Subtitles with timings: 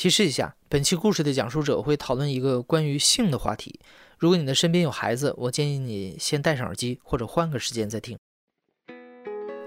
[0.00, 3.78] 提示一下，本期故事的讲述者会讨论一个关于性的话题。
[4.16, 8.16] 如果你的身边有孩子，我建议你先戴上耳机，或者换个时间再听。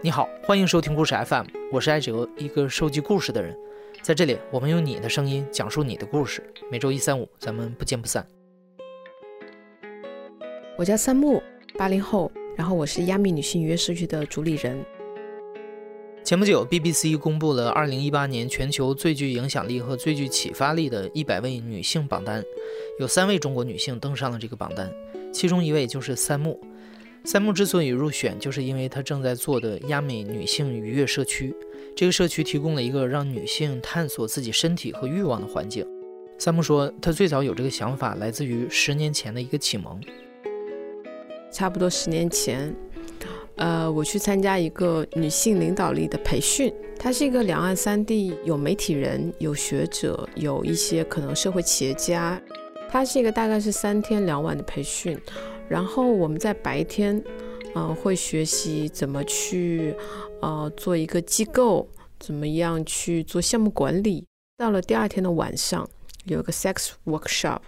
[0.02, 3.56] 你好，欢迎收听故事 FM，我是艾哲，一个收集故事的人。
[4.02, 6.44] 在这里，我们用你的声音讲述你的故事。
[6.72, 8.26] 每周一、三、五，咱们不见不散。
[10.80, 11.44] 我叫三木，
[11.78, 14.84] 八零后，然后我是亚米女性约社区的主理人。
[16.24, 22.42] 前不久，BBC 公布了2018年全球最具影响力和最具启发力的一百位女性榜单，
[22.98, 24.90] 有三位中国女性登上了这个榜单，
[25.34, 26.58] 其中一位就是三木。
[27.26, 31.54] 三木之所以入选，就是因为她正在做的亚美女性愉悦社区，
[31.94, 35.86] 这个社区提供了一个让女性探索自己身体和欲望的环境。
[36.40, 40.00] 三木说，她最早有这个想法来自于十年前的一个启蒙，
[41.52, 42.74] 差不多十年前。
[43.56, 52.42] 呃，我去参加一个女性领导力的培训，它是一个两岸三地有媒体人、有学者、有一些可能社会企业家，
[52.90, 55.20] 它是一个大概是三天两晚的培训，
[55.70, 57.24] 然后我们在白天，
[57.76, 59.96] 嗯，会学习怎么去，
[60.42, 61.88] 呃，做一个机构，
[62.20, 64.26] 怎么样去做项目管理。
[64.58, 65.88] 到了第二天的晚上，
[66.26, 67.60] 有一个 sex workshop，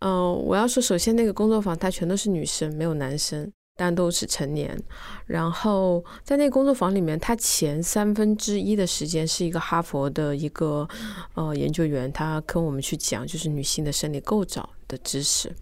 [0.00, 3.50] 嗯，我要说，首先那个工作坊它全都是女生，没有男生。
[3.78, 4.74] 但都是成年，
[5.26, 10.88] 然后在那工作坊里面，他前三分之一的时间是一个哈佛的一个
[11.34, 15.54] 呃研究员，他跟我们去讲就是女性的生理构造的知识，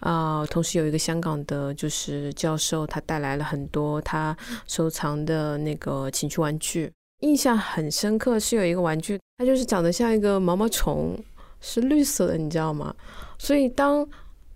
[0.00, 11.16] 啊，同时有一个香港的就是教授，他带来了很多他收藏的那个情趣玩具，印象很深刻是有一个玩具，它就是长得像一个毛毛虫，
[11.60, 12.92] 是绿色的，你知道吗？
[13.38, 14.04] 所以当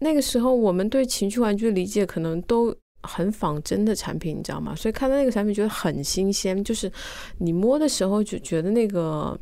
[0.00, 2.74] 那个时候我们对情趣玩具的理解可能都。
[3.02, 4.74] 很仿真的产品，你知道吗？
[4.74, 6.90] 所以看到那个产品觉得很新鲜，就是
[7.38, 9.38] 你摸的时候就觉得那个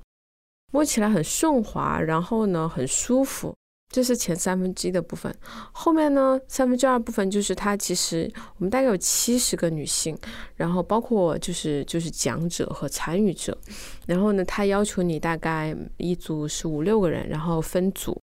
[0.73, 3.55] 摸起来很顺滑，然后呢很舒服。
[3.89, 5.33] 这是前三分之一的部分，
[5.71, 10.19] 后面呢三分之二部分就是它其实我们大概有七十个女性，
[10.57, 13.57] 然后包括就是就是讲者和参与者，
[14.05, 18.21] 然后呢他要求你大概一组是五六个人，然后分组。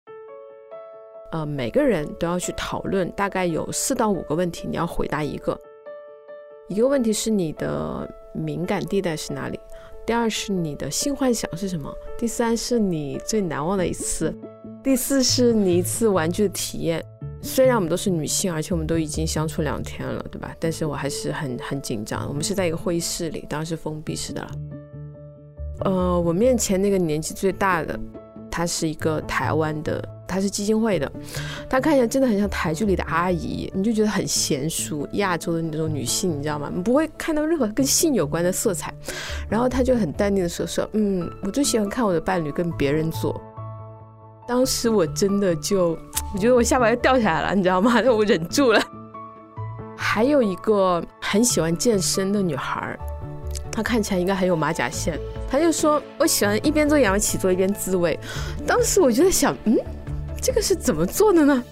[1.33, 5.59] 呃，每个人都要去讨论，大概有四到五个问题，你要回答一个。
[6.69, 9.59] 一个问题是你的敏感地带是哪里？
[10.05, 11.93] 第二是你的性幻想是什么？
[12.19, 14.35] 第三是你最难忘的一次？
[14.83, 17.05] 第四是你一次玩具的体验？
[17.41, 20.55] 虽然我们都是女性，而且我们都已经相处两天了，对吧？
[20.61, 22.29] 但是我还是很很紧张。
[22.29, 24.51] 我们是在一个会议室里，当然是封闭式的了。
[25.85, 27.99] 呃，我面前那个年纪最大的，
[28.53, 30.09] 她是一个台湾的。
[30.25, 31.13] 她是基金会的，
[31.69, 36.73] 她看起来真的很像台剧里的阿姨，你就觉得很娴熟，亚洲的那种女性，你知道吗？
[36.75, 38.95] 你不会看到任何跟性有关的色彩。
[39.47, 43.39] 然后她就很淡定的说：“说，嗯，我最喜欢看我的伴侣跟别人做。”
[44.49, 45.99] 当时我真的就，
[46.33, 48.01] 我觉得我下巴要掉下来了，你知道吗？
[48.01, 48.81] 那我忍住了。
[49.95, 52.99] 还有一个很喜欢健身的女孩，
[53.71, 55.21] 她看起来应该很有马甲线。
[55.53, 58.19] 他就说：“我喜欢一边做仰卧起坐一边自慰。”
[58.67, 59.77] 当时我就在想，嗯。
[60.41, 61.63] 这个是怎么做的呢？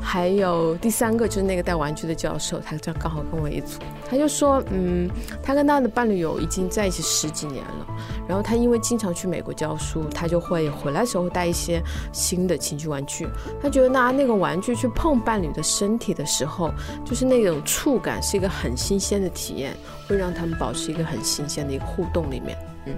[0.00, 5.10] 还有第三个就是那个带玩具的教授，他这刚好跟我一组，他就说，嗯，
[5.42, 7.86] 他跟他的伴侣有已经在一起十几年了，
[8.26, 13.28] 然后他因为经常去美国教书，他就会回来时候带一些新的情趣玩具，
[13.60, 16.72] 他觉得拿那个玩具去碰伴侣的身体的时候，
[17.04, 19.76] 就是那种触感是一个很新鲜的体验，
[20.08, 22.94] 会让他们保持一个很新鲜的一个互动里面，嗯。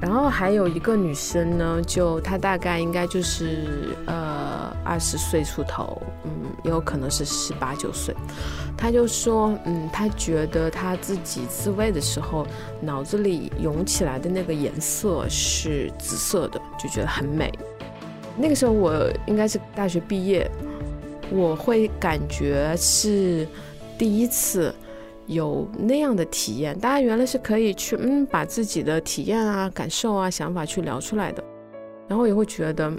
[0.00, 6.30] 然后还有一个女生呢，就她大概应该就是呃二十岁出头，嗯，
[6.62, 8.14] 也有可能是十八九岁。
[8.76, 12.46] 她就说，嗯，她觉得她自己自慰的时候，
[12.80, 17.50] 脑子里涌起来的那个颜色是紫色的，就觉得很美。
[18.36, 20.50] 那个时候我应该是大学毕业，
[21.30, 23.46] 我会感觉是
[23.96, 24.74] 第一次。
[25.26, 31.42] 有那样的体验，大家原来是可以去嗯，把自己的体验啊、感受啊、想法去聊出来的，
[32.08, 32.92] 然后也会觉得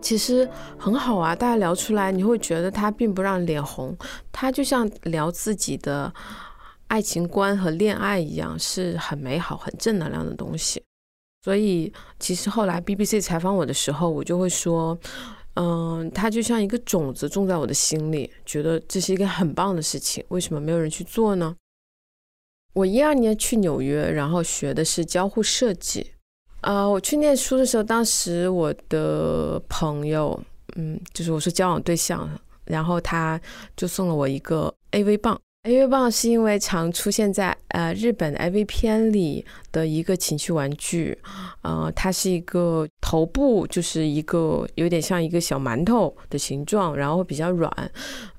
[0.00, 0.48] 其实
[0.78, 1.34] 很好啊。
[1.34, 3.96] 大家聊出来，你会觉得他并不让脸红，
[4.32, 6.12] 他就像聊自己的
[6.88, 10.82] 爱情观和恋爱一样，是很美好、很正能量的东西。
[11.44, 14.98] 所以，其实后来 BBC 采访我的时候，我就会说。
[15.54, 20.24] 嗯，它就像一个种子种在我的心里，觉得这是一个很棒的事情。
[20.28, 21.56] 为什么没有人去做呢？
[22.72, 26.12] 我一二年去纽约，然后学的是交互设计。
[26.60, 30.40] 啊，我去念书的时候，当时我的朋友，
[30.76, 32.30] 嗯，就是我是交往对象，
[32.64, 33.40] 然后他
[33.76, 41.18] 就送了我一个 AV 棒，AV 棒是因为常出现在呃日本 AV 片里的一个情趣玩具，
[41.60, 47.70] 呃，它是一个头部就是一个有点像一个小馒头的形状，然后比较软，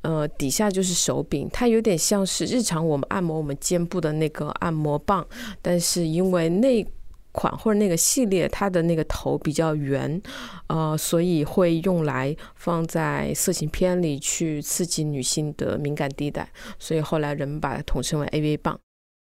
[0.02, 5.24] 呃，底下就是手柄，它有点像是日常我们按摩我们肩部的那个按摩棒，
[5.62, 6.84] 但是因为那。
[7.32, 10.22] 款或者那个系列，它的那个头比较圆，
[10.68, 18.80] 呃，所以会用来放在色情片里去刺激女性的敏感地带，所以后来人们把它统称为 AV 棒。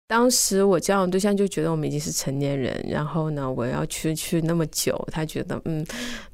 [0.07, 5.85] 当时我交往对象就觉得我们已经是成年人，然后呢，我要去去那么久，他觉得嗯，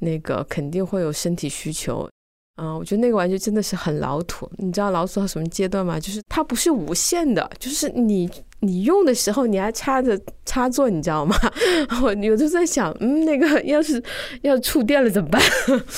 [0.01, 2.09] 那个肯定会有身体需求。
[2.61, 4.51] 嗯，我觉得那个玩具真的是很老土。
[4.59, 6.01] 你知道老土到什么阶段吗？
[6.01, 8.29] 就是它不是无线的，就是你
[8.61, 11.35] 你用的时候你还插着插座，你知道吗？
[12.03, 14.03] 我有的在想，嗯，那个要是
[14.43, 15.41] 要触电了怎么办？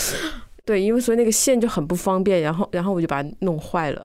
[0.64, 4.02] 对，因为所以那个线就很不方便，然后然后我就把它弄坏了。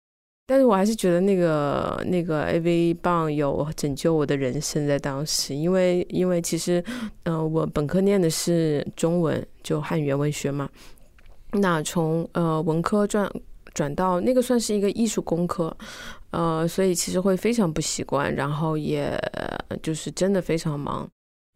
[0.49, 6.83] 但是我还是觉得那个那个 AV 棒有拯救我的人生，在当时，因为因为其实，
[7.23, 10.69] 嗯，我本科念的是中文，就汉语言文学嘛。
[11.51, 13.29] 那从呃文科转
[13.77, 15.71] 转到那个算是一个艺术工科，
[16.31, 19.15] 呃，所以其实会非常不习惯，然后也
[19.83, 21.07] 就是真的非常忙。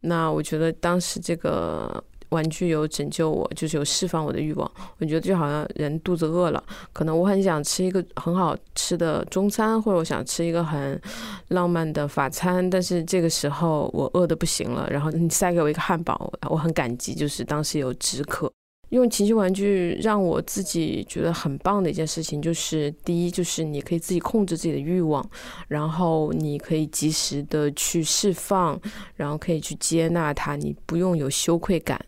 [0.02, 1.92] 那我觉得当时这个
[2.28, 4.70] 玩具有拯救我，就是有释放我的欲望。
[4.98, 11.00] 我觉得就好像人肚子饿了，可能我很想吃一个很好吃的中餐，或者我想吃一个很
[11.48, 18.52] 浪漫的法餐，但是这个时候我饿的不行了，然后你塞给我一个汉堡，我很感激，就是当时有止渴。
[18.92, 25.26] 用情趣玩具让我自己觉得很棒的一件事情，就是第一，就是你可以自己控制自己的欲望，
[25.66, 28.78] 然后你可以及时的去释放，
[29.14, 31.98] 然后可以去接纳它，你不用有羞愧感。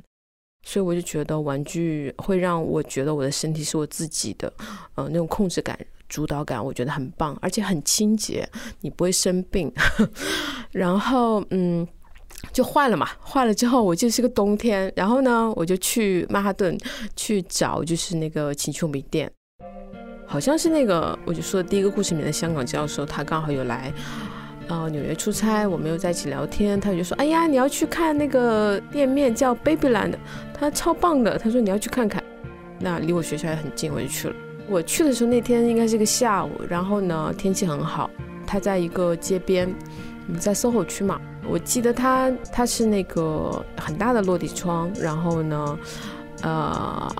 [0.62, 4.52] 所以我就觉得玩具会让我觉得我的身体是我自己的，
[4.94, 8.46] 呃，那种控制感、主导感，我觉得很棒，而且很清洁，
[8.82, 9.72] 你不会生病。
[10.70, 11.88] 然后，嗯。
[12.52, 16.78] 就坏了嘛，坏了之后我就是个冬天，然后呢，我就去曼哈顿
[17.16, 19.30] 去找，就是那个情趣用品店，
[20.26, 23.92] 好像是那个我就说第一个故事里面的香港教授，他刚好有来，
[24.68, 30.14] 呃，纽约出差，我们又在一起聊天，他就说，哎呀，你要去看那个店面叫 Babyland，
[30.52, 32.22] 他超棒的，他说你要去看看，
[32.78, 34.34] 那离我学校也很近，我就去了。
[34.68, 38.08] 我去的时候那天应该是个下午，然后呢天气很好，
[38.46, 39.74] 他在一个街边，
[40.38, 41.20] 在 SOHO 区嘛。
[41.46, 45.78] 我记得它，它是那个很大的落地窗，然后呢，
[46.42, 47.14] 呃，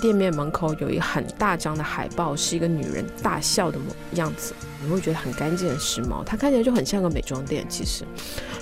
[0.00, 6.24] 店面门口有一很大张的海报，是一个女人大笑的模样子，你会觉得很干净、很时髦。
[6.24, 8.04] 它看起来就很像个美妆店，其实，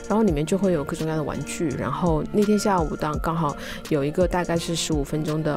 [0.09, 1.69] 然后里面就会有各种各样的玩具。
[1.69, 3.57] 然后那天下午当刚好
[3.89, 5.55] 有一个大概是十五分钟的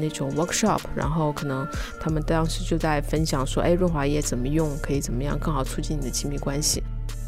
[0.00, 1.66] 那种 workshop，然后可能
[2.00, 6.82] 他们当时就在分享说，哎，润滑液怎么用，可以怎么样更好促进你的亲密关系。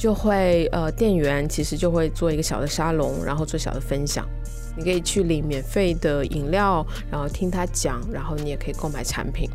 [0.04, 4.28] 就会呃，店员其实就会做一个小的沙龙，然后做小的分享。
[4.76, 9.48] 你可以去领免费的饮料，然后听他讲，然后你也可以购买产品。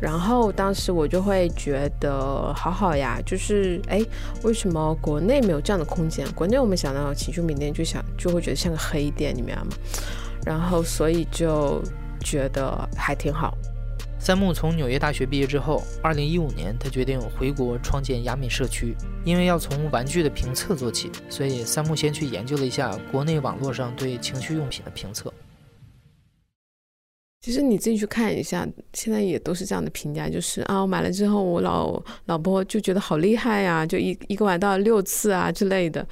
[0.00, 4.04] 然后当时我就会觉得好好呀，就是哎，
[4.42, 6.26] 为什么国内没有这样的空间？
[6.32, 9.76] 国内我们想到情趣品店就想就会觉得像个黑店里面嘛，
[10.44, 11.80] 然后所以就
[12.18, 13.56] 觉得还挺好。
[14.24, 18.94] 三木从纽约大学毕业之后，二零一五年，他决定回国创建雅米社区。
[19.22, 25.30] 因为要从玩具的评测做起，所以三木先去研究了一下国内网络上对情趣用品的评测。
[27.42, 36.06] 其实你自己去看一下，现在也都是这样的评价，就是啊，我买了之后，我老老婆就觉得好厉害呀，就一一个玩到六次啊之类的。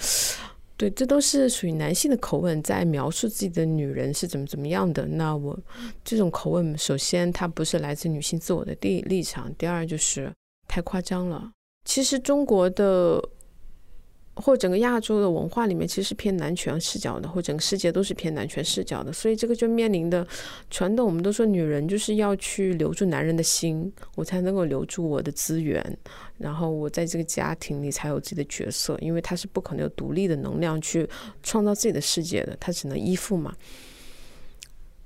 [0.83, 5.07] 对，这都是属于男性的口吻，在描述自己的女人是怎么怎么样的。
[5.07, 5.57] 那我
[6.03, 10.33] 这种口吻，首先它不是来自女性自我的立立场，第二就是
[10.67, 11.53] 太夸张了。
[11.85, 13.23] 其实中国的。
[14.35, 20.27] 或整个亚洲的文化里面，其实是偏男权视角的，或整个世界都是偏男权视角的，所以这个就面临的
[20.71, 25.85] 传统，我们都说女人就是要去留住男人的心，我才能够留住我的资源，
[26.39, 31.07] 然后我在这个家庭里才有自己的角色，因为他是不可能有独立的能量去
[31.43, 33.55] 创造自己的世界的，他只能依附嘛。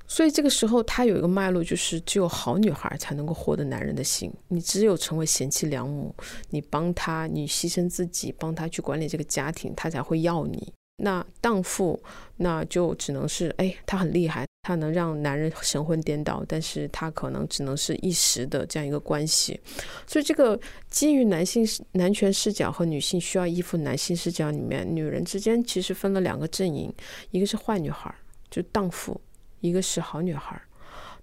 [0.08, 4.32] 所以这个时候，他有一个脉络，就是只有好女孩才能够获得男人的心。
[4.48, 6.14] 你只有成为贤妻良母，
[6.50, 10.72] 你帮他，你牺牲自己，帮他去管理这个家庭，他才会要你。
[11.02, 12.02] 那荡妇，
[12.36, 19.60] 那就只能是，哎，他很厉害，他能让男人神魂颠倒，但是他可能只能是一时的这样一个关系。
[20.06, 20.58] 所以，这个
[20.88, 26.90] 基于男性男权视角和女性需要依附男性视角里面，女人之间其实分了两个阵营，
[27.30, 28.14] 一个是坏女孩，
[28.50, 29.20] 就荡妇。
[29.60, 30.60] 一个是好女孩，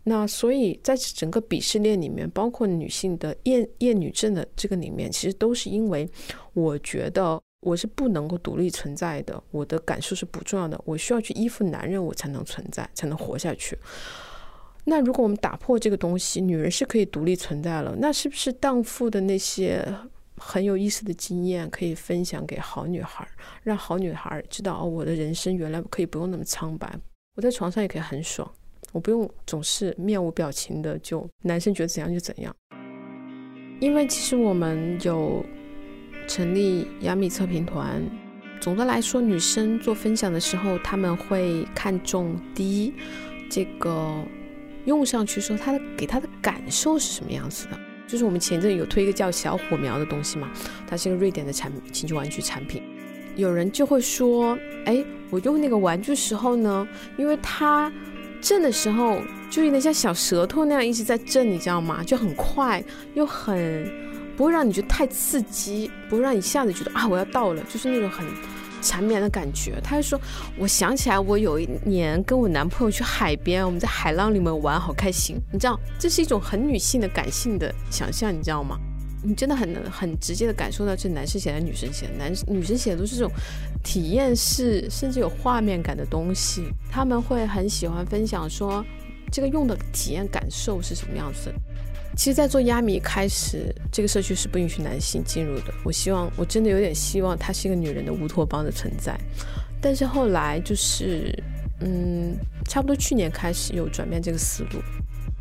[0.03, 6.09] 那所以在整个鄙视链里面，包括女性的厌厌女症的这个里面，其实都是因为
[6.53, 13.77] 我觉得我是不能够独立存在的，我的感受是不重要的，我需要去依附男人，我才能存在，才能活下去。
[14.85, 19.87] 那如果我们打破这个东西，女人是可以独立存在了，那是不是荡妇的那些
[20.35, 23.25] 很有意思的经验可以分享给好女孩，
[23.63, 26.93] 让好女孩知道哦，我的人生原来可以不用那么苍白，
[27.35, 28.49] 我在床上也可以很爽。
[28.91, 32.55] 我不用总是面无表情的，就男生觉得怎样就怎样。
[33.79, 35.43] 因为其实我们有
[36.27, 38.03] 成立亚米测评团，
[38.61, 42.93] 总的来说，女生做分享的时候，他们会看重第一，
[43.49, 44.23] 这个
[44.85, 47.79] 用上去说她的给她的感受是什么样子的。
[48.07, 50.51] 就是我们前阵有推一个叫小火苗的东西嘛，
[50.87, 52.83] 它是一个瑞典的产品情趣玩具产品。
[53.35, 56.87] 有人就会说，哎，我用那个玩具时候呢，
[57.17, 57.91] 因为它。
[58.45, 62.03] 震的时候就有点像小舌头那样一直在震，你知道吗？
[62.03, 63.89] 就很快又很
[64.35, 68.25] 不会让你觉得太刺激，不会让你一下子觉得啊我要到了，就是那种很
[68.81, 69.79] 缠绵的感觉。
[69.81, 70.19] 他就说，
[70.57, 75.37] 我想起来我有一年跟我男朋友去海边，我们在海浪里面玩，好开心。
[75.53, 78.77] 你知道，这是一种很女性的感性的想象，你知道吗？
[79.23, 83.31] 你真的很能很直接的感受到这男生写的女生写的，男女生写的都是这种
[83.83, 86.65] 体验式，甚至有画面感的东西。
[86.91, 88.85] 他们会很喜欢分享说
[89.31, 91.51] 这个用的体验感受是什么样子。
[92.15, 95.73] 其实，在做亚米开始，这个社区是不允许男性进入的。
[95.83, 99.19] 我希望，我真的有点希望它是一个女人的乌托邦的存在。
[99.81, 101.33] 但是后来就是，
[101.79, 104.79] 嗯，差不多去年开始有转变这个思路。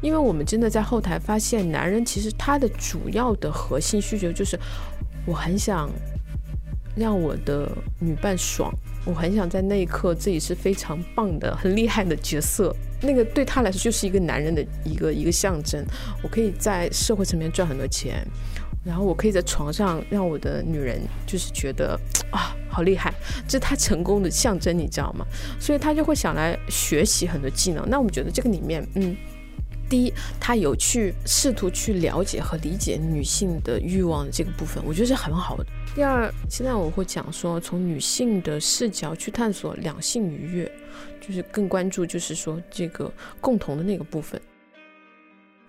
[0.02, 4.59] 因为我们真的在后台发现，男人其实他的主要的核心需求就是，
[5.25, 5.88] 我很想
[6.97, 8.71] 让我的女伴爽，
[9.06, 12.75] 我很想在那一刻自己是非常棒的、很厉害的角色。
[13.00, 15.85] 那个对他来说就是一个男人的一个一个象征。
[16.23, 18.26] 我可以在社会层面赚很多钱，
[18.85, 21.99] 然后我可以在床上让我的女人就是觉得
[22.30, 23.14] 啊好厉害，
[23.47, 25.25] 这是他成功的象征，你知道吗？
[25.61, 27.88] 所以他就会想来学习很多技能。
[27.88, 29.16] 那我们觉得这个里面，嗯。
[29.92, 35.66] 第一，他有去试图去了解和理解女性的欲望的这个部分，我觉得是很好的。
[35.94, 40.72] 第二，现在我会讲说，从女性的视角去探索两性愉悦，
[41.20, 44.40] 就是更关注，就是说这个共同的那个部分。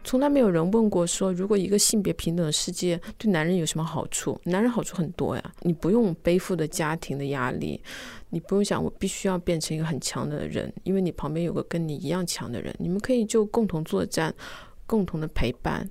[0.04, 4.40] 从来没有人问过说，如果一个性别平等的世界对男人有什么好处？
[4.44, 7.82] 男人好处很多呀，你不用背负的家庭的压力，
[8.30, 14.34] 你不用想我必须要变成一个很强的人，因为你旁边有个跟你一样强的人，你们可以就共同作战，
[14.86, 15.90] 共同的陪伴，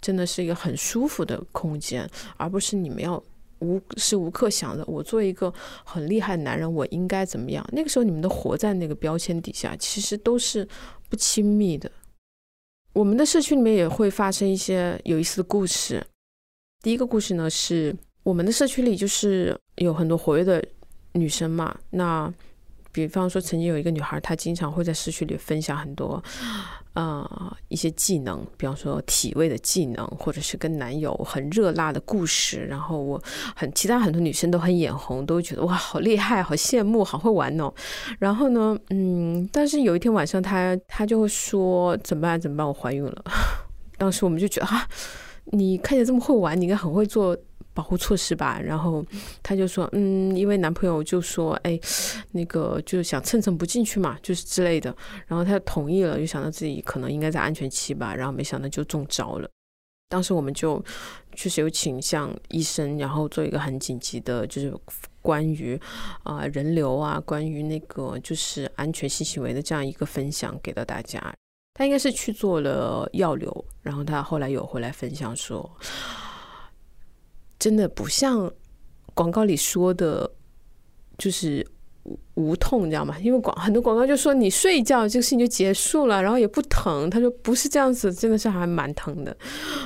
[0.00, 3.22] 真的是一个很舒服的空间，而不是你们要
[3.60, 5.52] 无时无刻想着我做一个
[5.84, 7.64] 很厉害的男人，我应该怎么样？
[7.72, 10.66] 那个时候你们都活在那个标签底下，其实都是
[11.08, 11.90] 不亲密的。
[12.92, 16.04] 我们的社区里面也会发生一些有意思的故事。
[16.82, 20.64] 第一个故事呢，是我们的社区里就是有很多活跃的
[21.12, 22.32] 女生嘛，那。
[22.92, 26.22] 比方说，曾经有一个女孩，她经常会在社区里分享很多，
[26.92, 32.66] 呃，一些技能，比方说体位的技能，或者是跟男友很热辣的故事。
[32.66, 33.20] 然后我
[33.56, 37.72] 很，其他很多女生都很眼红，都觉得哇，好厉害，好羡慕，好会玩哦。
[38.18, 42.38] 然后呢，嗯，但是有一天晚上，她她就会说怎么办？
[42.38, 42.66] 怎么办？
[42.66, 43.24] 我怀孕了。
[43.96, 44.86] 当时我们就觉得啊，
[45.46, 47.34] 你看起来这么会玩，你应该很会做。
[47.74, 49.04] 保护措施吧，然后
[49.42, 51.78] 他就说，嗯，因为男朋友就说，哎，
[52.32, 54.94] 那个就是想蹭蹭不进去嘛，就是之类的，
[55.26, 59.48] 然后他同意了，就想到自己可能应该在安全期吧，然后没想到就中招了。
[60.08, 60.84] 当时我们就
[61.34, 64.70] 确实有请向医生，然后做一个很紧急的，就是
[65.22, 65.80] 关于
[66.22, 71.32] 啊人流啊，关于那个就是安全性行为的这样一个分享给到大家。
[71.72, 75.74] 他应该是去做了药流，然后他后来有回来分享说。
[77.62, 78.52] 真的不像
[79.14, 80.28] 广告里说的，
[81.16, 81.64] 就是
[82.34, 83.16] 无痛，你知道吗？
[83.20, 87.08] 因为广很多广告就说你睡觉这个事情就结束了，然后也不疼。
[87.08, 89.36] 他说不是这样子，真的是还蛮疼的。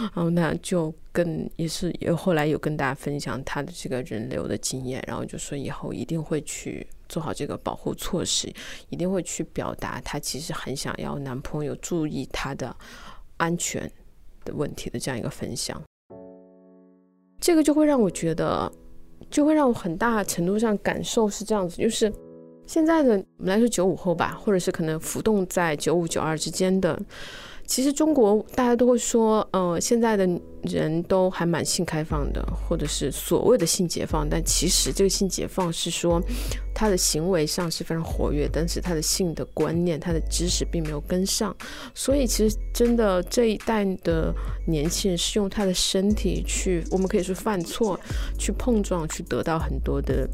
[0.00, 8.50] 然后那就跟也是有后来有跟大家分享他的这个人流的经验，然后就说以后一定会去做好这个保护措施，
[8.88, 12.75] 一定会去表达她其实很想要男朋友注意她的
[13.37, 13.83] 安全
[14.47, 15.78] 的问题的这样一个分享。
[17.40, 18.70] 这个就会让我觉得，
[19.30, 22.12] 就会让我很大程度上感受是这样子，就是
[22.66, 26.98] 现在的我们来说九五后吧，或者是可能浮动在九五九二之间的
[27.66, 30.28] 其实中国大家都会说，呃，现在的
[30.62, 34.26] 人都还蛮性开放的，或者是所谓的性解放。
[34.28, 36.23] 但其实这个性解放是说，
[36.75, 41.54] 他的行为上是非常活跃，但是他的性的观念、他的知识并没有跟上。
[41.92, 44.32] 所以其实真的这一代的
[44.66, 47.99] 年轻人是用他的身体去，我们可以说犯错、
[48.38, 50.28] 去碰撞、去得到很多的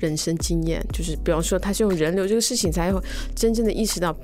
[0.00, 0.80] 人生经验。
[0.92, 3.00] 就是比方说，他是用人流这个事情才会
[3.34, 4.16] 真正的意识到。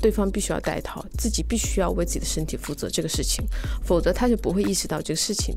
[0.00, 3.44] 对方必须要带套，自己必须要为自己的身体负责这个事情，
[3.84, 5.56] 否则他就不会意识到这个事情。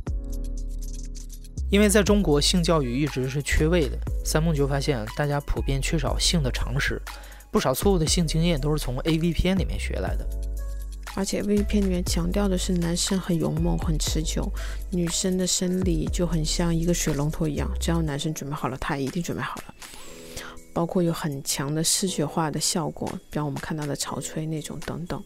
[1.71, 3.97] 因为在中国，性教育一直是缺位的。
[4.23, 7.01] 三梦就发现，大家普遍缺少性的常识，
[7.51, 10.27] 不少错误的性经验都是从 A V 片里面学来的。
[11.15, 14.51] 而且 A V 片里面强调的是男生很勇猛、很持久，
[14.91, 19.73] 女生的生理就很像一个水龙头一样，只要男生准备好了，他一定准备好了。
[20.73, 25.23] 包括有很强的视觉化的效果，比方我们看到的潮吹那种等等，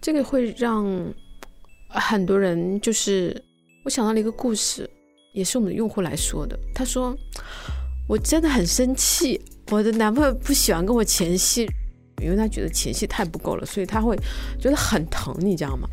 [0.00, 0.86] 这个会让
[1.88, 3.42] 很多人就是，
[3.84, 4.88] 我想到了一个故事，
[5.32, 6.58] 也是我们的用户来说的。
[6.74, 7.16] 他说
[8.06, 11.66] ：“我真的很生气，我的男朋友不喜欢跟我前戏，
[12.22, 14.16] 因为他觉得前戏太不够了，所以他会
[14.60, 15.88] 觉得很疼，你知道吗？”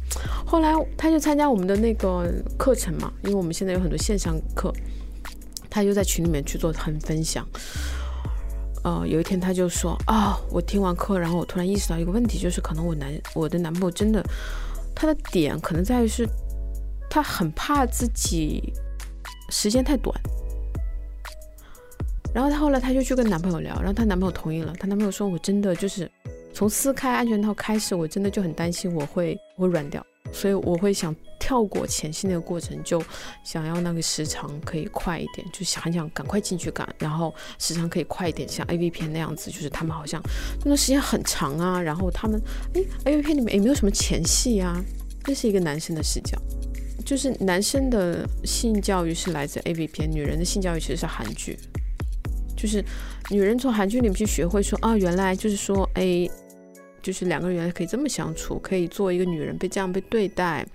[0.46, 4.74] 后来他就参加我们的那个课程嘛，因为我们现在有很多线上课，
[5.70, 7.48] 他就在群里面去做很分享。
[8.84, 14.24] 呃，有一天他就说啊，我听完课，然后我突然意识到一个问题，就是可能我男我的男朋友真的，
[14.96, 16.28] 他的点可能在于是，
[17.10, 18.74] 他很怕自己
[19.50, 20.16] 时间太短。
[22.34, 26.10] 然后他后来他就去跟男朋友聊，然后她男朋友同意了，她男朋友说我真的就是
[26.54, 30.02] 从撕开安全套开始，我真的就很担心我会我会软掉。
[30.32, 33.04] 所以我会想跳过前戏那个过程，就
[33.44, 40.22] 想要那个时长可以快一点，就想想赶快进去赶，然后时长可以快一点，像 A V 片那样子，就是他们好像
[40.60, 42.42] 那段时间很长啊，然后他们
[42.76, 44.82] 哎 A V 片里面也没有什么前戏啊，
[45.26, 46.38] 这是一个男生的视角，
[47.06, 51.58] 就是男生的性教育是来自 A V 片，女人的性教育其实是韩剧，
[52.56, 52.84] 就是
[53.30, 56.30] 女人从韩剧里面去学会说啊，原来就是说哎。
[57.02, 60.66] 就是两个人原来可以这么相处，可以做一个女人被这样被对待，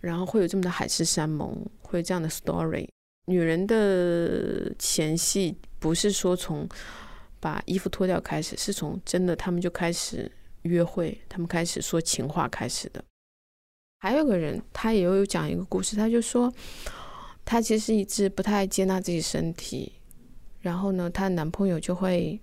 [0.00, 2.86] 然后会有这么的海誓山盟，会有这样的 story。
[3.26, 6.68] 女人的前戏不是说从
[7.40, 10.30] 把衣服脱掉开始，是从真的他们就开始
[10.62, 13.02] 约会，他们开始说情话开始的。
[14.00, 16.52] 还有个人，他也有讲一个故事，他就说，
[17.44, 19.92] 他其实一直不太接纳自己身体，
[20.60, 22.38] 然后呢，她男朋友就会。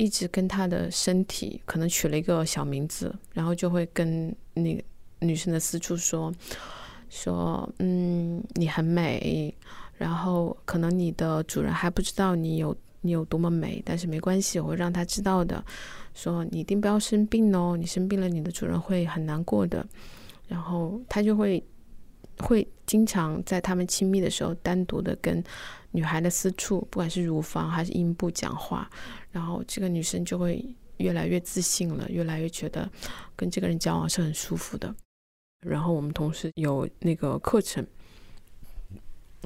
[0.00, 4.82] 一直跟他的身体可能取了一个小名字，然后就会跟那个
[5.18, 6.32] 女生的私处说
[7.10, 9.54] 说，嗯，你很美，
[9.98, 15.62] 然后可能你的主人还不知道你有你有多么美，但是没关系，我会让他知道的。
[16.14, 19.86] 说你一定不要生病哦，你生病了，你的主人会很难过的。
[20.48, 21.62] 然后他就会
[22.38, 25.44] 会经常在他们亲密的时候，单独的跟
[25.92, 28.90] 女孩的私处，不管是乳房还是阴部讲话。
[29.30, 30.64] 然后这个女生就会
[30.98, 32.90] 越来越自信了，越来越觉得
[33.36, 34.94] 跟这个人交往是很舒服的。
[35.66, 37.86] 然后我们同时有那个课程，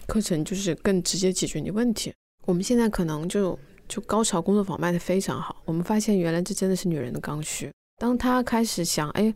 [0.07, 2.13] 课程就是更直接解决你问题。
[2.47, 7.71] 我们现在可能就就高潮工作坊卖的非常好，我们发现原来这真的是女人的刚需。
[7.99, 9.35] 当她开始想，哎。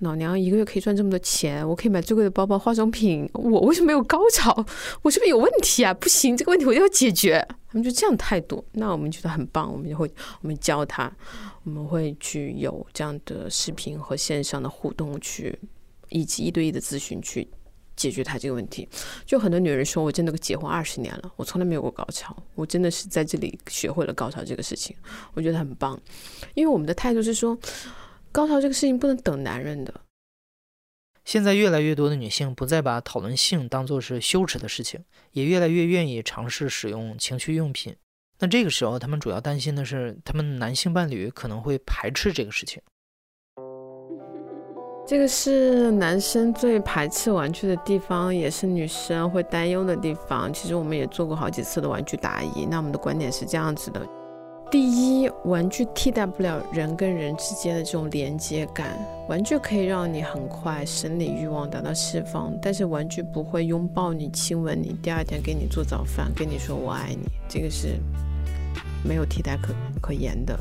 [0.00, 4.54] 老娘一个月可以赚这么多钱，我可以买最贵的包包、化妆品，我为什么没有高潮？
[5.02, 5.92] 我是不是有问题啊？
[5.92, 7.44] 不行，这个问题我要解决。
[7.70, 10.08] 他们就这样态度，那我们觉得很棒，我们就会
[10.40, 11.12] 我们教他，
[11.64, 15.58] 我们会去有这样的视频和线上的互动，去
[16.10, 17.46] 以及一对一的咨询去
[17.94, 18.88] 解决他这个问题。
[19.26, 24.96] 就很多女人说，我真的结婚二十年了，我从来没有过高潮，我真的是在这里学会了高潮这个事情，
[25.34, 26.00] 我觉得很棒，
[26.54, 27.58] 因为我们的态度是说。
[28.30, 29.92] 高潮这个事情不能等男人的。
[31.24, 37.94] 现在越来越多的女性不再把讨论性当做是羞耻的事情，也越来越愿意尝试使用情趣用品。
[38.38, 42.80] 那这个时候，他们主要担心的是，他们男性伴侣可能会排斥这个事情。
[45.06, 50.52] 这个是男生最排斥玩具的地方，也是女生会担忧的地方。
[50.52, 54.06] 其实我们也做过好几次的玩具答疑，那我们的观点是这样子的。
[54.70, 58.98] 第一，玩具替代不了人跟人之间的这种连接感。
[59.26, 67.98] 玩具可以让你很快生理欲望得到释放，但是玩具不会拥抱你、亲吻你，第二天给你做早饭，跟你说我爱你，这个是
[69.02, 70.58] 没有替代可可言的。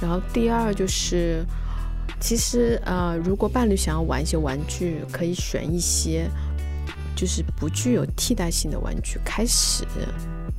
[0.00, 1.44] 然后第二就是，
[2.20, 6.26] 其实呃，如果伴侣想要玩一些玩具，可以选一些
[7.14, 9.84] 就是不具有替代性的玩具开始。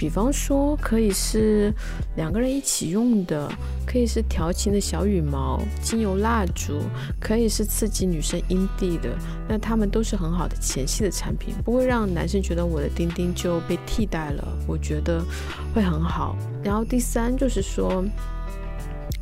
[0.02, 1.72] 比方说，可以是
[2.16, 3.48] 两个人一起用的，
[3.86, 6.80] 可以是调情的小羽毛、精油蜡烛，
[7.20, 9.16] 可以是刺激女生阴蒂的。
[9.48, 14.58] 那它们都是很好的前戏的产品，不会让男生觉得我的丁丁就被替代了。
[14.66, 15.24] 我觉得
[15.72, 16.36] 会很好。
[16.64, 18.04] 然后第三就是说，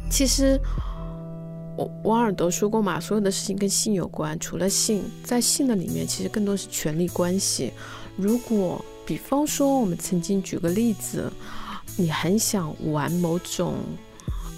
[0.09, 0.57] 其实
[1.75, 7.73] 我王尔德说过嘛，所有的事情跟性有关，除了性，在性的里面其实更多是权力关系。
[8.15, 11.33] 如果比方说，我们曾经举个例子，
[11.97, 13.73] 你很想玩某种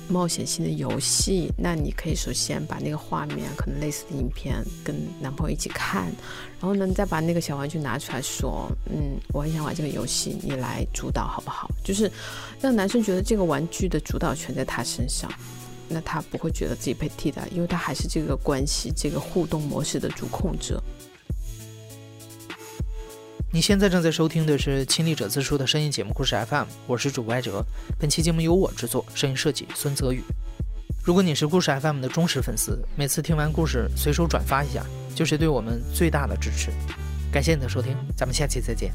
[0.10, 6.12] 冒险性的游戏，那你可以首先把那个画面，可能类似的影片，跟男朋友一起看，
[6.60, 11.72] 然后呢，再把那个小玩具拿出来说，嗯，我很想玩这个游戏，你来主导好不好？
[11.82, 12.12] 就是
[12.60, 15.32] 让男生觉得这个玩具的主导权在他身上，
[15.88, 20.84] 那他不会觉得自己被替代，因为他还是这个关系、这个互动模式的主控者。
[23.54, 27.62] 你现在正在收听的是《亲历者自述》的声音节目故事 FM，我是主播艾哲。
[28.00, 30.24] 本期节目由我制作，声音设计孙泽宇。
[31.04, 36.72] 如果你是故事 FM 的忠实粉丝，每次听完故事随手转发一下，就是对我们最大的支持。
[37.30, 38.94] 感谢你的收听，咱们下期再见。